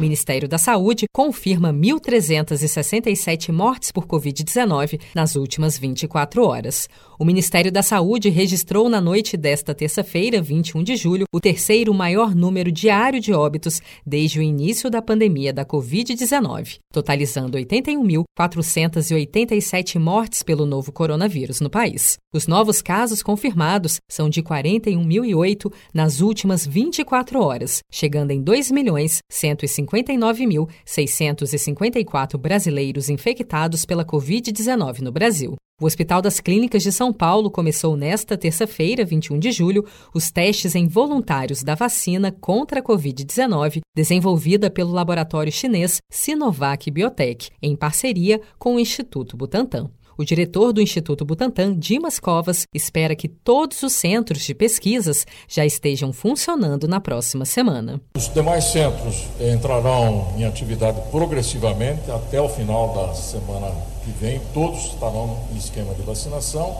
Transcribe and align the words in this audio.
Ministério 0.00 0.48
da 0.48 0.56
Saúde 0.56 1.04
confirma 1.12 1.70
1.367 1.72 3.52
mortes 3.52 3.90
por 3.92 4.06
Covid-19 4.06 4.98
nas 5.14 5.36
últimas 5.36 5.78
24 5.78 6.42
horas. 6.42 6.88
O 7.18 7.24
Ministério 7.24 7.70
da 7.70 7.82
Saúde 7.82 8.30
registrou 8.30 8.88
na 8.88 8.98
noite 8.98 9.36
desta 9.36 9.74
terça-feira, 9.74 10.40
21 10.40 10.82
de 10.82 10.96
julho, 10.96 11.26
o 11.30 11.38
terceiro 11.38 11.92
maior 11.92 12.34
número 12.34 12.72
diário 12.72 13.20
de 13.20 13.34
óbitos 13.34 13.82
desde 14.06 14.38
o 14.38 14.42
início 14.42 14.88
da 14.88 15.02
pandemia 15.02 15.52
da 15.52 15.66
Covid-19, 15.66 16.78
totalizando 16.90 17.58
81.487 17.58 19.98
mortes 19.98 20.42
pelo 20.42 20.64
novo 20.64 20.90
coronavírus 20.90 21.60
no 21.60 21.68
país. 21.68 22.16
Os 22.32 22.46
novos 22.46 22.80
casos 22.80 23.22
confirmados 23.22 23.98
são 24.08 24.30
de 24.30 24.42
41.008 24.42 25.70
nas 25.92 26.22
últimas 26.22 26.66
24 26.66 27.38
horas, 27.42 27.80
chegando 27.92 28.30
em 28.30 28.42
2.159.654 29.90 32.38
brasileiros 32.38 33.08
infectados 33.08 33.84
pela 33.84 34.04
Covid-19 34.04 35.00
no 35.00 35.10
Brasil. 35.10 35.56
O 35.80 35.86
Hospital 35.86 36.20
das 36.20 36.40
Clínicas 36.40 36.82
de 36.82 36.92
São 36.92 37.10
Paulo 37.10 37.50
começou 37.50 37.96
nesta 37.96 38.36
terça-feira, 38.36 39.02
21 39.02 39.38
de 39.38 39.50
julho, 39.50 39.86
os 40.14 40.30
testes 40.30 40.74
em 40.74 40.86
voluntários 40.86 41.62
da 41.62 41.74
vacina 41.74 42.30
contra 42.30 42.80
a 42.80 42.82
Covid-19, 42.82 43.80
desenvolvida 43.96 44.70
pelo 44.70 44.92
laboratório 44.92 45.50
chinês 45.50 45.96
Sinovac 46.12 46.90
Biotech, 46.90 47.48
em 47.62 47.74
parceria 47.74 48.42
com 48.58 48.74
o 48.74 48.78
Instituto 48.78 49.38
Butantan. 49.38 49.88
O 50.20 50.24
diretor 50.24 50.74
do 50.74 50.82
Instituto 50.82 51.24
Butantan, 51.24 51.74
Dimas 51.74 52.20
Covas, 52.20 52.66
espera 52.74 53.16
que 53.16 53.26
todos 53.26 53.82
os 53.82 53.94
centros 53.94 54.42
de 54.42 54.54
pesquisas 54.54 55.26
já 55.48 55.64
estejam 55.64 56.12
funcionando 56.12 56.86
na 56.86 57.00
próxima 57.00 57.46
semana. 57.46 57.98
Os 58.14 58.28
demais 58.28 58.64
centros 58.64 59.24
entrarão 59.40 60.34
em 60.36 60.44
atividade 60.44 61.00
progressivamente 61.10 62.10
até 62.10 62.38
o 62.38 62.50
final 62.50 62.92
da 62.92 63.14
semana 63.14 63.72
que 64.04 64.10
vem, 64.10 64.42
todos 64.52 64.92
estarão 64.92 65.38
em 65.54 65.56
esquema 65.56 65.94
de 65.94 66.02
vacinação. 66.02 66.76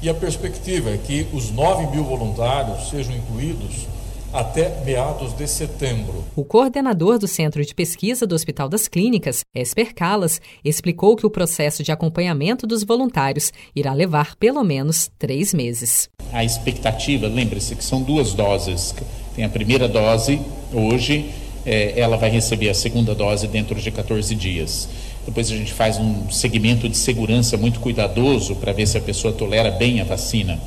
E 0.00 0.08
a 0.08 0.14
perspectiva 0.14 0.90
é 0.90 0.96
que 0.96 1.26
os 1.32 1.50
9 1.50 1.88
mil 1.88 2.04
voluntários 2.04 2.88
sejam 2.88 3.16
incluídos 3.16 3.88
até 4.32 4.84
meados 4.84 5.32
de 5.32 5.46
setembro. 5.46 6.24
O 6.34 6.44
coordenador 6.44 7.18
do 7.18 7.26
Centro 7.26 7.64
de 7.64 7.74
Pesquisa 7.74 8.26
do 8.26 8.34
Hospital 8.34 8.68
das 8.68 8.88
Clínicas, 8.88 9.44
Esper 9.54 9.94
Calas, 9.94 10.40
explicou 10.64 11.16
que 11.16 11.26
o 11.26 11.30
processo 11.30 11.82
de 11.82 11.92
acompanhamento 11.92 12.66
dos 12.66 12.84
voluntários 12.84 13.52
irá 13.74 13.92
levar 13.92 14.36
pelo 14.36 14.62
menos 14.62 15.10
três 15.18 15.54
meses. 15.54 16.08
A 16.32 16.44
expectativa, 16.44 17.26
lembre-se 17.26 17.74
que 17.74 17.84
são 17.84 18.02
duas 18.02 18.34
doses. 18.34 18.94
Tem 19.34 19.44
a 19.44 19.48
primeira 19.48 19.88
dose 19.88 20.40
hoje, 20.72 21.30
é, 21.64 21.98
ela 21.98 22.16
vai 22.16 22.30
receber 22.30 22.68
a 22.68 22.74
segunda 22.74 23.14
dose 23.14 23.46
dentro 23.46 23.74
de 23.74 23.90
14 23.90 24.34
dias. 24.34 24.88
Depois 25.26 25.50
a 25.50 25.56
gente 25.56 25.72
faz 25.72 25.98
um 25.98 26.30
segmento 26.30 26.88
de 26.88 26.96
segurança 26.96 27.56
muito 27.56 27.80
cuidadoso 27.80 28.54
para 28.56 28.72
ver 28.72 28.86
se 28.86 28.96
a 28.96 29.00
pessoa 29.00 29.32
tolera 29.32 29.72
bem 29.72 30.00
a 30.00 30.04
vacina 30.04 30.60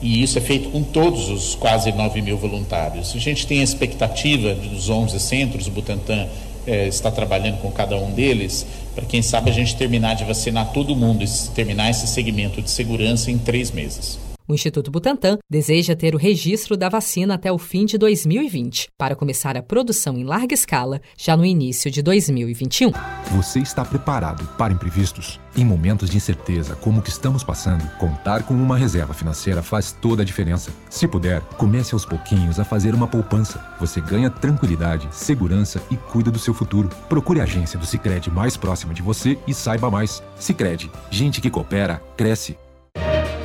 e 0.00 0.22
isso 0.22 0.38
é 0.38 0.40
feito 0.40 0.70
com 0.70 0.82
todos 0.82 1.28
os 1.28 1.54
quase 1.54 1.90
9 1.92 2.20
mil 2.20 2.36
voluntários. 2.36 3.14
A 3.14 3.18
gente 3.18 3.46
tem 3.46 3.60
a 3.60 3.64
expectativa 3.64 4.54
dos 4.54 4.90
11 4.90 5.18
centros, 5.20 5.66
o 5.66 5.70
Butantan 5.70 6.26
é, 6.66 6.86
está 6.86 7.10
trabalhando 7.10 7.60
com 7.60 7.70
cada 7.70 7.96
um 7.96 8.10
deles, 8.10 8.66
para 8.94 9.04
quem 9.06 9.22
sabe 9.22 9.50
a 9.50 9.52
gente 9.52 9.76
terminar 9.76 10.14
de 10.14 10.24
vacinar 10.24 10.72
todo 10.72 10.94
mundo 10.94 11.24
e 11.24 11.28
terminar 11.54 11.90
esse 11.90 12.06
segmento 12.06 12.60
de 12.60 12.70
segurança 12.70 13.30
em 13.30 13.38
três 13.38 13.70
meses. 13.70 14.18
O 14.48 14.54
Instituto 14.54 14.92
Butantan 14.92 15.38
deseja 15.50 15.96
ter 15.96 16.14
o 16.14 16.18
registro 16.18 16.76
da 16.76 16.88
vacina 16.88 17.34
até 17.34 17.50
o 17.50 17.58
fim 17.58 17.84
de 17.84 17.98
2020, 17.98 18.90
para 18.96 19.16
começar 19.16 19.56
a 19.56 19.62
produção 19.62 20.16
em 20.16 20.22
larga 20.22 20.54
escala 20.54 21.00
já 21.18 21.36
no 21.36 21.44
início 21.44 21.90
de 21.90 22.00
2021. 22.00 22.92
Você 23.32 23.58
está 23.58 23.84
preparado 23.84 24.46
para 24.56 24.72
imprevistos? 24.72 25.40
Em 25.56 25.64
momentos 25.64 26.08
de 26.08 26.16
incerteza 26.16 26.76
como 26.76 27.00
o 27.00 27.02
que 27.02 27.10
estamos 27.10 27.42
passando, 27.42 27.90
contar 27.98 28.44
com 28.44 28.54
uma 28.54 28.76
reserva 28.76 29.12
financeira 29.12 29.64
faz 29.64 29.90
toda 29.90 30.22
a 30.22 30.24
diferença. 30.24 30.70
Se 30.88 31.08
puder, 31.08 31.40
comece 31.56 31.92
aos 31.92 32.04
pouquinhos 32.04 32.60
a 32.60 32.64
fazer 32.64 32.94
uma 32.94 33.08
poupança. 33.08 33.60
Você 33.80 34.00
ganha 34.00 34.30
tranquilidade, 34.30 35.08
segurança 35.10 35.82
e 35.90 35.96
cuida 35.96 36.30
do 36.30 36.38
seu 36.38 36.54
futuro. 36.54 36.88
Procure 37.08 37.40
a 37.40 37.44
agência 37.44 37.80
do 37.80 37.86
Sicredi 37.86 38.30
mais 38.30 38.56
próxima 38.56 38.94
de 38.94 39.02
você 39.02 39.36
e 39.44 39.52
saiba 39.52 39.90
mais. 39.90 40.22
Sicredi, 40.38 40.88
gente 41.10 41.40
que 41.40 41.50
coopera 41.50 42.00
cresce 42.16 42.56